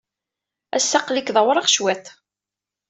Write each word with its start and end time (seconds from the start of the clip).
Ass-a, 0.77 0.97
aql-ik 0.99 1.29
d 1.35 1.37
awraɣ 1.41 1.67
cwiṭ. 1.69 2.05